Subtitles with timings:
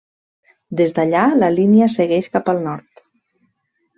[0.79, 3.05] Des d'allà la línia segueix cap al nord.